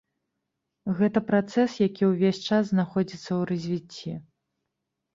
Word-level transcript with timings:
Гэта 0.99 1.19
працэс, 1.29 1.69
які 1.87 2.03
ўвесь 2.13 2.43
час 2.49 2.63
знаходзіцца 2.73 3.23
ў 3.39 3.41
развіцці. 3.55 4.21